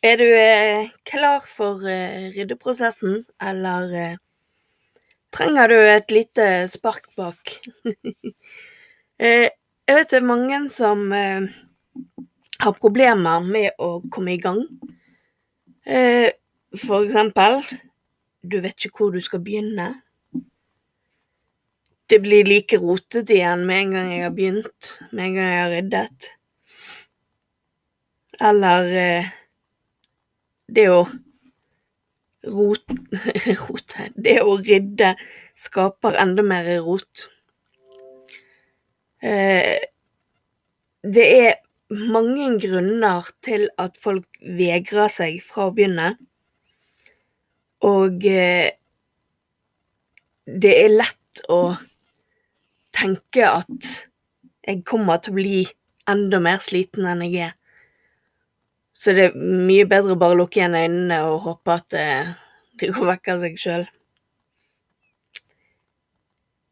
[0.00, 4.18] Er du eh, klar for eh, ryddeprosessen, eller eh,
[5.34, 7.50] trenger du et lite spark bak?
[9.18, 14.60] jeg vet det er mange som har problemer med å komme i gang.
[15.82, 17.58] For eksempel,
[18.46, 19.88] du vet ikke hvor du skal begynne.
[22.06, 25.60] Det blir like rotete igjen med en gang jeg har begynt, med en gang jeg
[25.64, 26.30] har ryddet.
[28.52, 28.94] Eller
[30.68, 31.02] det å
[32.48, 32.84] rot,
[33.64, 35.14] rote Det å rydde
[35.58, 37.28] skaper enda mer rot.
[39.22, 39.78] Eh,
[41.02, 41.54] det er
[41.90, 46.12] mange grunner til at folk vegrer seg fra å begynne,
[47.88, 48.70] og eh,
[50.48, 51.76] det er lett å
[52.94, 53.90] tenke at
[54.68, 55.60] jeg kommer til å bli
[56.08, 57.57] enda mer sliten enn jeg er.
[58.98, 62.06] Så det er mye bedre å bare lukke igjen øynene og håpe at det,
[62.80, 63.84] det går vekk av seg sjøl.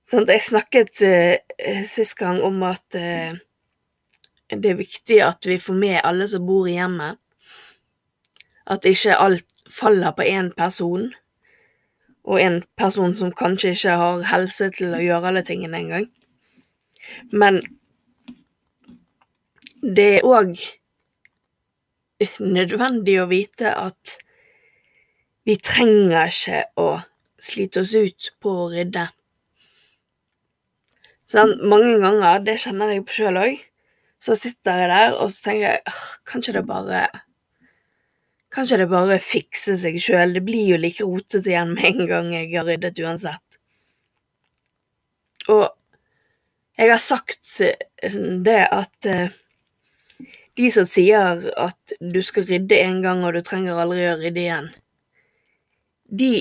[0.06, 3.38] Sånn, jeg snakket uh, sist gang om at uh,
[4.50, 7.18] det er viktig at vi får med alle som bor i hjemmet.
[8.66, 11.08] At ikke alt faller på én person,
[12.26, 16.08] og en person som kanskje ikke har helse til å gjøre alle tingene engang.
[17.30, 17.60] Men
[19.82, 20.58] det er òg
[22.40, 24.16] nødvendig å vite at
[25.46, 26.88] vi trenger ikke å
[27.38, 29.06] slite oss ut på å rydde.
[31.30, 33.62] Sånn, mange ganger, det kjenner jeg på sjøl òg,
[34.22, 35.96] så sitter jeg der og så tenker jeg,
[36.28, 37.06] kanskje det bare
[38.56, 42.28] Kanskje det bare fikser seg sjøl, det blir jo like rotete igjen med en gang
[42.32, 43.58] jeg har ryddet uansett.
[45.52, 45.66] Og
[46.78, 47.58] jeg har sagt
[48.46, 49.34] det at eh,
[50.56, 54.42] de som sier at du skal rydde en gang og du trenger aldri å rydde
[54.42, 54.68] igjen,
[56.06, 56.32] de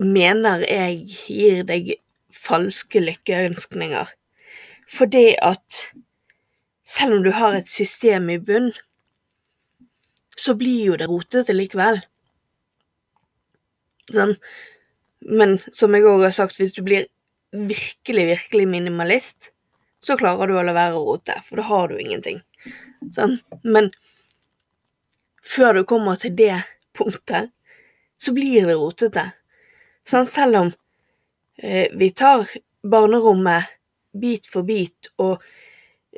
[0.00, 1.94] mener jeg gir deg
[2.34, 4.12] falske lykkeønskninger.
[4.90, 5.82] Fordi at
[6.88, 8.72] selv om du har et system i bunn,
[10.36, 12.00] så blir jo det rotete likevel.
[14.10, 14.34] Sånn.
[15.20, 17.06] Men som jeg òg har sagt, hvis du blir
[17.52, 19.50] virkelig, virkelig minimalist,
[20.00, 22.40] så klarer du å la være å rote, for da har du ingenting.
[23.14, 23.38] Sånn.
[23.64, 23.90] Men
[25.42, 26.56] før du kommer til det
[26.96, 27.50] punktet,
[28.20, 29.30] så blir det rotete.
[30.06, 30.72] Sånn, selv om
[31.62, 32.48] eh, vi tar
[32.82, 33.76] barnerommet
[34.12, 35.42] bit for bit og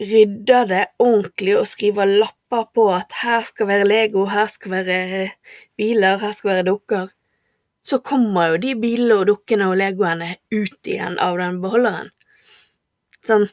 [0.00, 5.00] rydder det ordentlig og skriver lapper på at her skal være Lego, her skal være
[5.18, 5.34] eh,
[5.78, 7.10] biler, her skal være dukker,
[7.82, 12.12] så kommer jo de bilene og dukkene og legoene ut igjen av den beholderen.
[13.26, 13.48] Sånn.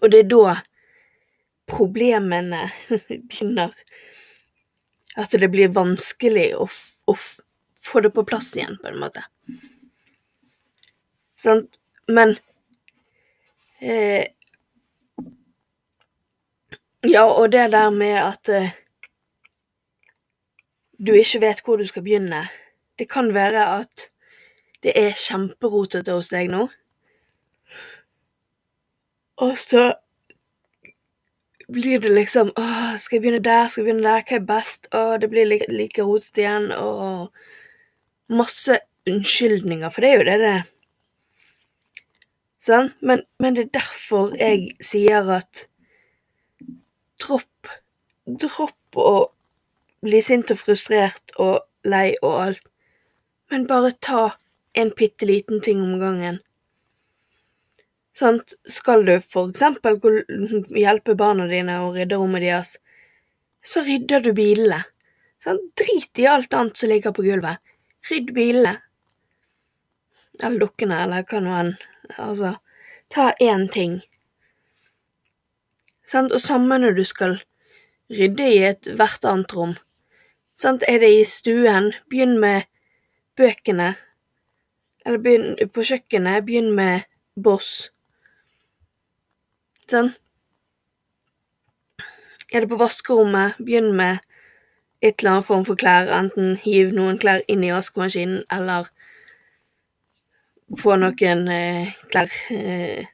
[0.00, 0.56] Og det er da
[1.70, 2.66] problemene
[3.08, 3.74] begynner.
[5.18, 6.66] At det blir vanskelig å,
[7.10, 7.14] å
[7.80, 9.24] få det på plass igjen, på en måte.
[11.38, 11.80] Sant?
[12.10, 12.34] Men
[13.80, 14.28] eh,
[17.08, 18.74] Ja, og det der med at eh,
[21.00, 22.42] du ikke vet hvor du skal begynne.
[22.98, 24.04] Det kan være at
[24.84, 26.66] det er kjemperotete hos deg nå.
[29.40, 29.86] Og så
[31.72, 34.88] blir det liksom Åh, skal jeg begynne der, skal jeg begynne der, hva er best?
[34.94, 37.30] Åh, det blir like, like rotete igjen, og
[38.30, 38.78] masse
[39.08, 40.68] unnskyldninger, for det er jo det det er.
[42.60, 42.90] Sånn?
[43.00, 45.64] Men, men det er derfor jeg sier at
[47.20, 47.48] dropp
[48.30, 49.32] Dropp å
[50.04, 52.62] bli sint og frustrert og lei og alt,
[53.50, 54.36] men bare ta
[54.78, 56.38] en bitte liten ting om gangen.
[58.20, 58.52] Sant?
[58.68, 59.96] Skal du for eksempel
[60.76, 62.74] hjelpe barna dine å rydde rommet deres,
[63.64, 64.82] så rydder du bilene.
[65.40, 65.62] Sant?
[65.78, 67.62] Drit i alt annet som ligger på gulvet.
[68.10, 68.74] Rydd bilene.
[70.40, 71.70] Eller dukkene, eller hva nå enn.
[72.20, 72.54] Altså,
[73.12, 74.00] ta én ting.
[76.04, 76.34] Sant?
[76.36, 77.38] Og samme når du skal
[78.12, 79.72] rydde i ethvert annet rom.
[80.60, 80.84] Sant?
[80.88, 82.68] Er det i stuen, begynn med
[83.40, 83.94] bøkene.
[85.06, 87.88] Eller begynn på kjøkkenet, begynn med boss.
[89.90, 90.12] Sånn.
[92.50, 94.18] Er det på vaskerommet, begynn med
[95.02, 96.10] et eller annet form for klær.
[96.14, 98.90] Enten hiv noen klær inn i vaskemaskinen, eller
[100.78, 103.08] få noen eh, klær eh,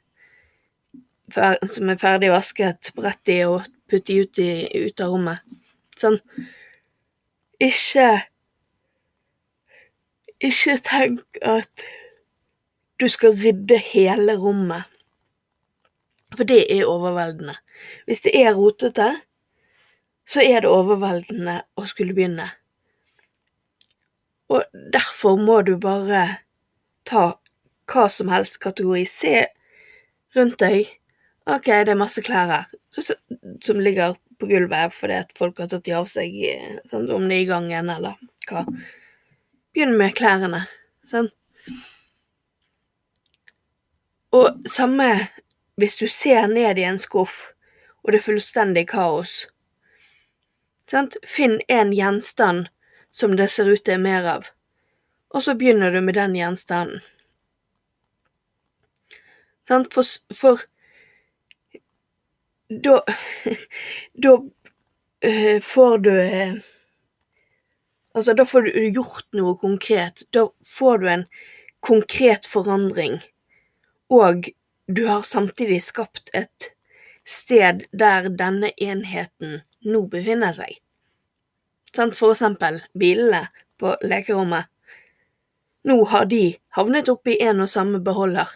[1.33, 4.51] fer som er ferdig vasket, brett i og putt ut, i,
[4.87, 5.57] ut av rommet.
[5.97, 6.21] Sånn.
[7.63, 8.09] Ikke
[10.45, 11.87] Ikke tenk at
[13.01, 14.85] du skal rydde hele rommet,
[16.35, 17.55] for det er overveldende.
[18.07, 19.11] Hvis det er rotete,
[20.27, 22.49] så er det overveldende å skulle begynne.
[24.51, 26.43] Og derfor må du bare
[27.07, 27.37] ta
[27.91, 29.05] hva som helst kategori.
[29.07, 29.47] Se
[30.37, 30.91] rundt deg.
[31.47, 32.71] Ok, det er masse klær her
[33.63, 36.35] som ligger på gulvet fordi at folk har tatt de av seg,
[36.91, 37.11] sant?
[37.13, 38.19] om det er i gangen eller
[38.49, 38.65] hva.
[39.75, 40.65] Begynn med klærne.
[41.07, 41.33] sant?
[44.35, 45.09] Og samme
[45.77, 47.53] hvis du ser ned i en skuff,
[48.05, 49.47] og det er fullstendig kaos.
[50.91, 51.17] Sant?
[51.27, 52.69] Finn en gjenstand
[53.11, 54.49] som det ser ut til er mer av,
[55.35, 57.03] og så begynner du med den gjenstanden.
[59.67, 59.93] Sant?
[59.95, 60.63] For, for
[62.71, 63.01] da
[64.23, 64.39] Da
[65.25, 66.55] øh, får du øh,
[68.15, 70.23] Altså, da får du gjort noe konkret.
[70.33, 71.25] Da får du en
[71.81, 73.19] konkret forandring,
[74.09, 74.49] og
[74.87, 76.73] du har samtidig skapt et
[77.27, 80.79] sted der denne enheten nå befinner seg.
[81.97, 83.47] For eksempel bilene
[83.81, 84.69] på lekerommet.
[85.87, 88.49] Nå har de havnet oppi en og samme beholder.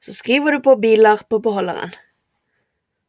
[0.00, 1.92] Så skriver du på biler på beholderen.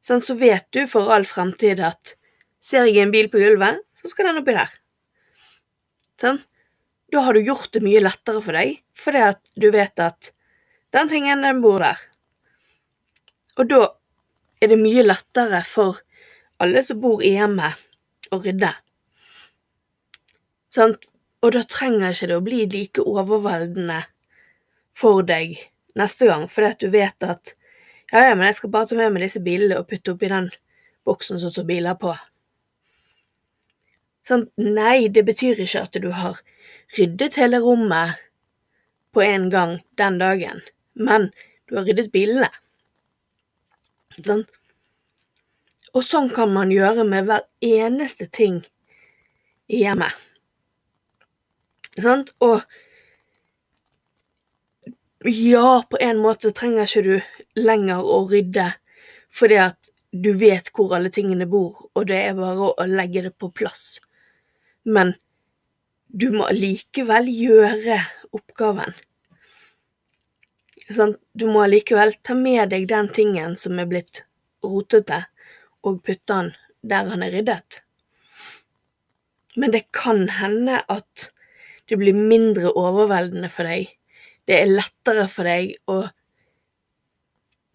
[0.01, 2.15] Så vet du for all fremtid at
[2.61, 4.71] ser jeg en bil på gulvet, så skal den oppi der.
[6.21, 6.41] Sånn.
[7.11, 10.31] Da har du gjort det mye lettere for deg, fordi at du vet at
[10.95, 11.99] den tingen, den bor der.
[13.59, 13.81] Og da
[14.61, 15.99] er det mye lettere for
[16.61, 17.79] alle som bor i hjemmet,
[18.31, 18.69] å rydde.
[20.71, 21.07] Sant?
[21.41, 24.03] Og da trenger ikke det å bli like overveldende
[24.95, 25.57] for deg
[25.97, 27.53] neste gang, fordi at du vet at
[28.11, 30.51] ja, ja, men jeg skal bare ta med meg disse bilene og putte oppi den
[31.07, 32.13] boksen som står biler på.
[34.27, 36.41] Sånn, nei, det betyr ikke at du har
[36.97, 38.19] ryddet hele rommet
[39.15, 40.61] på en gang den dagen,
[40.93, 41.31] men
[41.67, 42.51] du har ryddet bilene.
[44.25, 44.43] Sånn.
[45.91, 48.61] Og sånn kan man gjøre med hver eneste ting
[49.71, 50.15] i hjemmet.
[51.99, 52.31] Sant?
[52.39, 52.61] Og
[55.27, 58.71] ja, på en måte trenger ikke du lenger å rydde,
[59.29, 63.35] fordi at du vet hvor alle tingene bor, og det er bare å legge det
[63.39, 63.99] på plass.
[64.83, 65.13] Men
[66.07, 67.99] du må likevel gjøre
[68.35, 68.95] oppgaven.
[70.89, 74.23] Sånn, du må likevel ta med deg den tingen som er blitt
[74.65, 75.25] rotete,
[75.85, 76.51] og putte den
[76.81, 77.83] der han er ryddet.
[79.55, 81.29] Men det kan hende at
[81.89, 83.91] det blir mindre overveldende for deg
[84.49, 86.01] det er lettere for deg å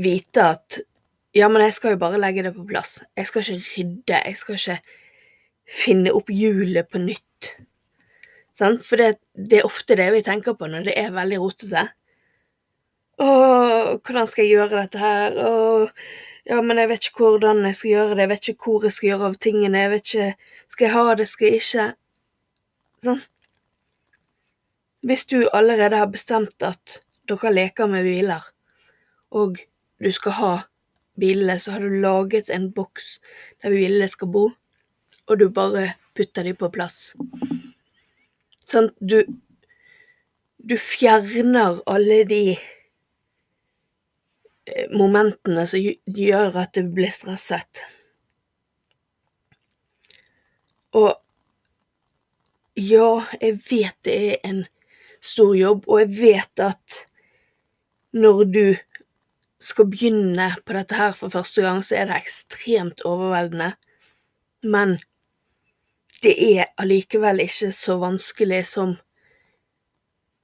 [0.02, 0.80] vite at
[1.36, 2.98] ja, men jeg skal jo bare legge det på plass.
[3.16, 4.76] Jeg skal ikke rydde, jeg skal ikke
[5.68, 7.50] finne opp hjulet på nytt.
[8.56, 8.80] Sant?
[8.86, 11.84] For det, det, er ofte det vi tenker på når det er veldig rotete.
[13.16, 13.26] Å,
[14.04, 15.36] hvordan skal jeg gjøre dette her?
[15.40, 15.86] Å,
[16.46, 18.96] ja, men jeg vet ikke hvordan jeg skal gjøre det, jeg vet ikke hvor jeg
[18.96, 20.28] skal gjøre av tingene, jeg vet ikke
[20.66, 21.86] Skal jeg ha det, skal jeg ikke?
[23.06, 23.22] Sånn.
[25.06, 26.98] Hvis du allerede har bestemt at
[27.30, 28.42] dere leker med biler,
[29.30, 29.60] og
[30.02, 30.52] du skal ha
[31.16, 33.16] bilene, så har du laget en boks
[33.62, 34.44] der bilene skal bo,
[35.26, 37.14] og du bare putter dem på plass.
[38.66, 39.22] Sånn, du
[40.66, 42.56] Du fjerner alle de
[44.94, 47.84] momentene som gjør at du blir stresset.
[50.96, 51.12] Og
[52.76, 54.64] ja, jeg vet det er en
[55.24, 57.00] stor jobb, og jeg vet at
[58.16, 58.66] når du
[59.62, 63.74] skal begynne på dette her for første gang, så er det ekstremt overveldende,
[64.64, 64.98] men
[66.22, 68.96] det er allikevel ikke så vanskelig som,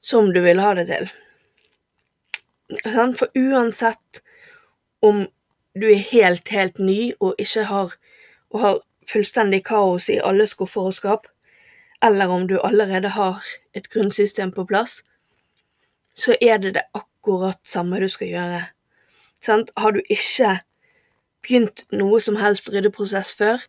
[0.01, 1.11] som du vil ha det til.
[3.19, 4.23] For uansett
[5.03, 5.27] om
[5.75, 7.95] du er helt, helt ny og ikke har,
[8.51, 11.27] og har fullstendig kaos i alle skuffer og skap,
[12.03, 13.43] eller om du allerede har
[13.75, 15.03] et grunnsystem på plass,
[16.17, 18.63] så er det det akkurat samme du skal gjøre.
[19.41, 19.71] Sant?
[19.77, 20.59] Har du ikke
[21.43, 23.63] begynt noe som helst ryddeprosess før,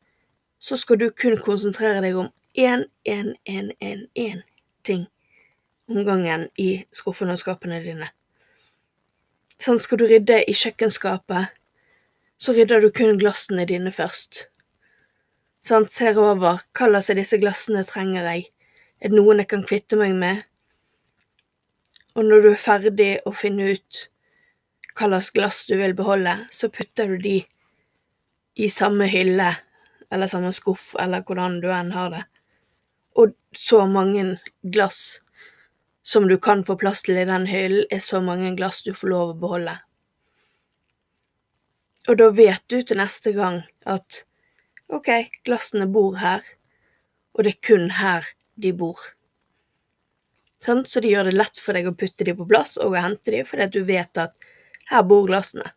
[0.60, 4.44] så skal du kun konsentrere deg om én, én, én, én, én
[4.84, 5.08] ting
[5.88, 8.08] om gangen i skuffene og skapene dine.
[9.64, 11.54] Sånn, skal du rydde i kjøkkenskapet,
[12.36, 14.50] så rydder du kun glassene dine først.
[15.64, 16.36] Sånn, ser over
[16.76, 18.50] hva slags av disse glassene trenger jeg,
[19.00, 20.44] er det noen jeg kan kvitte meg med?
[22.20, 24.02] Og når du er ferdig å finne ut
[24.98, 27.38] hva slags glass du vil beholde, så putter du de
[28.60, 29.54] i samme hylle
[30.12, 32.26] eller samme skuff eller hvordan du enn har det.
[33.16, 35.23] Og så mange glass
[36.04, 39.12] som du kan få plass til i den hyllen, er så mange glass du får
[39.12, 39.78] lov å beholde.
[42.12, 44.26] Og da vet du til neste gang at
[44.92, 45.10] ok,
[45.48, 46.44] glassene bor her,
[47.34, 48.28] og det er kun her
[48.60, 49.00] de bor.
[50.64, 53.04] Sånn, så det gjør det lett for deg å putte dem på plass og å
[53.04, 54.46] hente dem, fordi at du vet at
[54.92, 55.72] her bor glassene.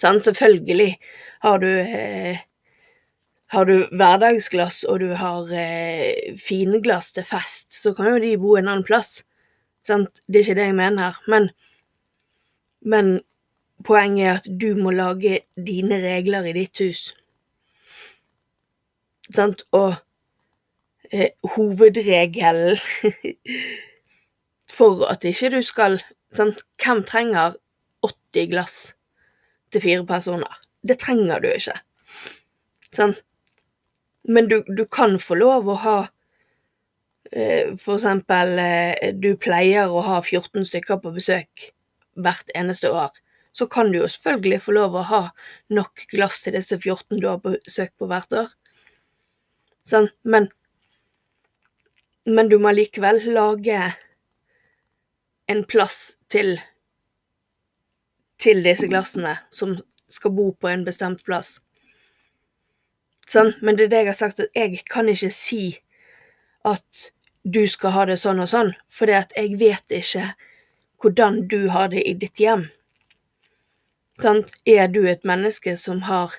[0.00, 0.94] Sånn, selvfølgelig
[1.44, 2.44] har du eh,
[3.52, 8.54] har du hverdagsglass og du har eh, finglass til fest, så kan jo de bo
[8.56, 9.20] en annen plass.
[9.84, 10.22] Sant?
[10.26, 11.50] Det er ikke det jeg mener, men,
[12.80, 13.18] men
[13.84, 17.10] poenget er at du må lage dine regler i ditt hus.
[19.28, 19.66] Sant?
[19.76, 19.98] Og
[21.10, 22.80] eh, hovedregelen
[24.78, 25.98] for at ikke du skal
[26.32, 26.64] sant?
[26.80, 27.58] Hvem trenger
[28.06, 28.78] 80 glass
[29.72, 30.56] til fire personer?
[30.88, 31.76] Det trenger du ikke.
[32.92, 33.20] Sant?
[34.28, 35.96] Men du, du kan få lov å ha
[37.32, 41.72] eh, For eksempel, eh, du pleier å ha 14 stykker på besøk
[42.14, 43.12] hvert eneste år.
[43.52, 45.22] Så kan du jo selvfølgelig få lov å ha
[45.72, 48.52] nok glass til disse 14 du har besøk på hvert år.
[49.88, 50.50] Sånn, men
[52.24, 53.78] Men du må likevel lage
[55.50, 56.54] en plass til
[58.42, 59.76] til disse glassene som
[60.10, 61.61] skal bo på en bestemt plass.
[63.32, 65.62] Sånn, men det er det jeg har sagt, at jeg kan ikke si
[66.68, 67.04] at
[67.42, 70.32] du skal ha det sånn og sånn, for jeg vet ikke
[71.02, 72.68] hvordan du har det i ditt hjem.
[74.20, 76.36] Sånn, er du et menneske som har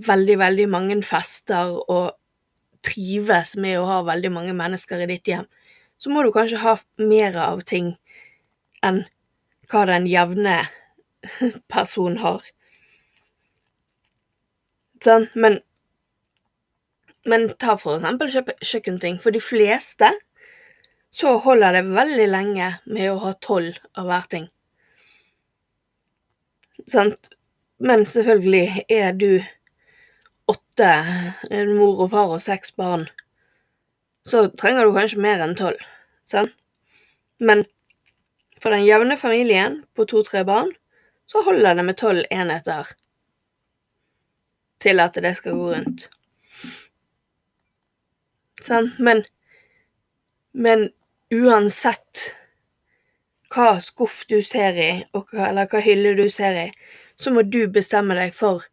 [0.00, 2.16] veldig, veldig mange fester og
[2.82, 5.44] trives med å ha veldig mange mennesker i ditt hjem,
[6.00, 7.92] så må du kanskje ha mer av ting
[8.82, 9.04] enn
[9.70, 10.56] hva den jevne
[11.74, 12.42] person har.
[15.02, 15.60] Sånn, men
[17.28, 19.18] men ta for eksempel kjøkkenting.
[19.22, 20.10] For de fleste
[21.12, 24.48] så holder det veldig lenge med å ha tolv av hver ting.
[26.88, 27.34] Sant?
[27.82, 29.42] Men selvfølgelig er du
[30.50, 30.90] åtte,
[31.50, 33.08] en mor og far og seks barn,
[34.26, 35.82] så trenger du kanskje mer enn tolv.
[36.26, 36.54] Sant?
[37.42, 37.64] Men
[38.62, 40.70] for den jevne familien på to-tre barn,
[41.26, 42.94] så holder det med tolv enheter
[44.82, 46.08] til at det skal gå rundt.
[48.62, 48.98] Sant?
[48.98, 49.24] Men,
[50.52, 50.90] men
[51.34, 52.28] uansett
[53.52, 56.68] hva skuff du ser i, hva, eller hva hylle du ser i,
[57.16, 58.64] så må du bestemme deg for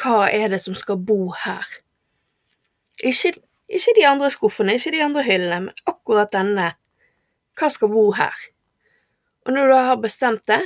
[0.00, 1.66] hva er det som skal bo her.
[3.02, 3.34] Ikke,
[3.68, 6.72] ikke de andre skuffene, ikke de andre hyllene, men akkurat denne.
[7.58, 8.34] Hva skal bo her?
[9.44, 10.62] Og når du har bestemt det,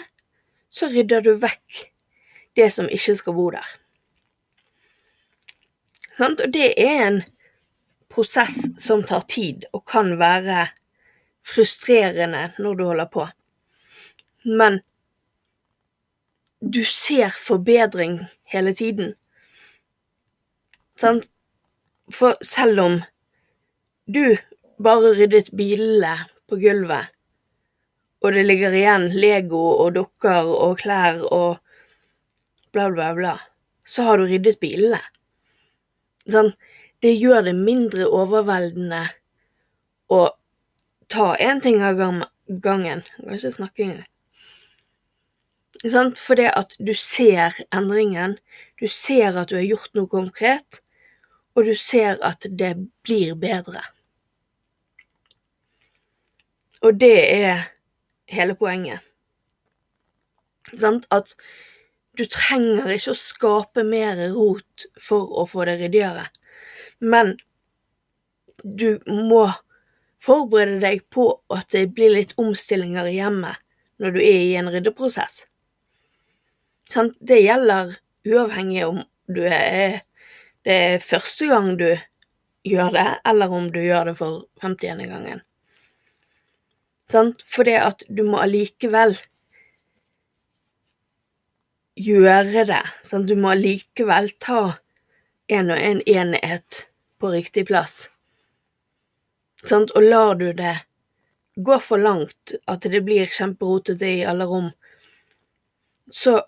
[0.71, 1.88] så rydder du vekk
[2.57, 3.69] det som ikke skal bo der.
[6.19, 7.21] Og det er en
[8.09, 10.69] prosess som tar tid, og kan være
[11.45, 13.27] frustrerende når du holder på.
[14.45, 14.81] Men
[16.61, 19.15] du ser forbedring hele tiden.
[20.99, 21.29] Sant?
[22.11, 22.95] For selv om
[24.09, 24.38] du
[24.83, 26.15] bare ryddet bilene
[26.49, 27.12] på gulvet,
[28.25, 31.61] og det ligger igjen Lego og dukker og klær og
[32.73, 33.37] bla, bla, bla,
[33.87, 35.00] så har du ryddet bilene.
[36.29, 36.50] Sånn,
[37.02, 39.05] det gjør det mindre overveldende
[40.11, 40.21] å
[41.09, 43.05] ta én ting av gangen.
[43.23, 44.07] Jeg ikke snakke engang.
[46.19, 48.38] For det at du ser endringen,
[48.81, 50.81] du ser at du har gjort noe konkret,
[51.55, 52.75] og du ser at det
[53.07, 53.83] blir bedre.
[56.83, 57.69] Og det er
[58.31, 59.00] hele poenget.
[61.11, 61.35] At
[62.19, 66.26] du trenger ikke å skape mer rot for å få det ryddigere.
[66.99, 67.37] Men
[68.65, 69.47] du må
[70.19, 73.61] forberede deg på at det blir litt omstillinger i hjemmet
[74.03, 75.45] når du er i en ryddeprosess.
[77.21, 77.97] Det gjelder
[78.27, 80.03] uavhengig om du er
[80.67, 81.87] det er første gang du
[82.67, 85.07] gjør det, eller om du gjør det for 50.
[85.09, 85.41] gangen.
[87.09, 89.17] For det at du må allikevel
[91.97, 92.83] gjøre det.
[93.25, 94.61] Du må allikevel ta
[95.49, 96.85] en og en enhet
[97.19, 98.11] på riktig plass.
[99.64, 99.90] Sant?
[99.97, 100.76] Og lar du det
[101.57, 104.71] gå for langt, at det blir kjemperotete i alle rom,
[106.11, 106.43] så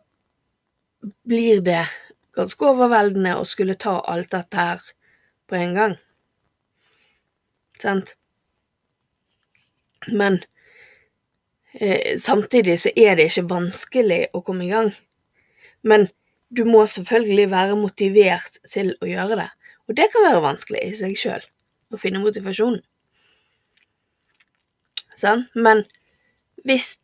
[1.26, 1.82] blir det
[2.36, 4.84] ganske overveldende å skulle ta alt dette her
[5.50, 5.96] på en gang.
[7.80, 8.14] Sant?
[10.06, 10.38] Men
[11.72, 14.92] eh, samtidig så er det ikke vanskelig å komme i gang.
[15.82, 16.08] Men
[16.50, 19.48] du må selvfølgelig være motivert til å gjøre det.
[19.88, 21.44] Og det kan være vanskelig i seg sjøl,
[21.94, 22.82] å finne motivasjonen.
[25.18, 25.46] Sånn?
[25.54, 25.84] Men
[26.66, 26.94] hvis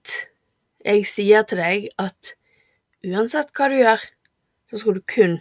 [0.87, 2.35] jeg sier til deg at
[3.07, 4.03] uansett hva du gjør,
[4.71, 5.39] så skal du kun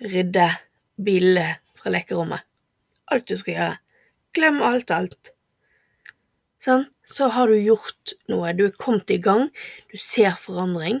[0.00, 0.48] rydde
[1.00, 2.44] bilene fra lekerommet.
[3.10, 3.76] Alt du skal gjøre.
[4.36, 5.32] Glem alt, alt.
[6.62, 6.86] Sånn?
[7.10, 9.48] Så har du gjort noe, du er kommet i gang,
[9.90, 11.00] du ser forandring,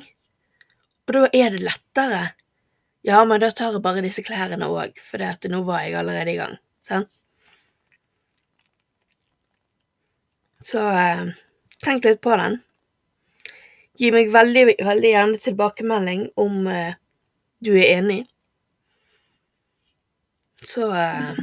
[1.10, 2.24] og da er det lettere.
[3.02, 6.38] Ja, men da tar jeg bare disse klærne òg, for nå var jeg allerede i
[6.38, 6.58] gang.
[6.84, 7.10] Sant?
[10.62, 11.24] Så eh,
[11.82, 12.60] tenk litt på den.
[13.98, 16.94] Gi meg veldig, veldig gjerne tilbakemelding om eh,
[17.58, 18.20] du er enig.
[20.62, 21.42] Så eh,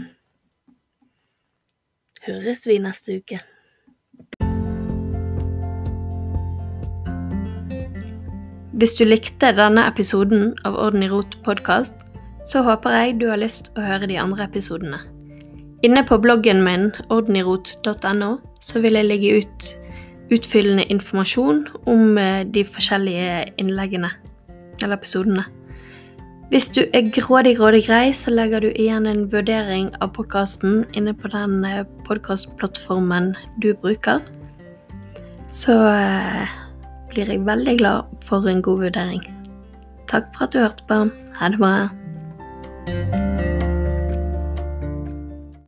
[2.29, 3.41] høres vi neste uke.
[8.77, 11.95] Hvis du likte denne episoden av Orden i rot podkast,
[12.45, 14.99] så håper jeg du har lyst å høre de andre episodene.
[15.81, 18.27] Inne på bloggen min ordenirot.no
[18.61, 19.69] så vil jeg legge ut
[20.37, 24.11] utfyllende informasjon om eh, de forskjellige innleggene,
[24.83, 25.47] eller episodene.
[26.51, 31.17] Hvis du er grådig, grådig grei, så legger du igjen en vurdering av podkasten inne
[31.17, 34.21] på den eh, podkastplattformen du bruker.
[35.49, 36.57] Så eh,
[37.11, 39.23] blir jeg veldig glad for en god vurdering.
[40.07, 41.03] Takk for at du hørte på.
[41.39, 43.56] Ha det bra.